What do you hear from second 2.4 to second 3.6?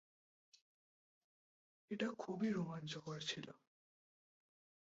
রোমাঞ্চকর ছিল।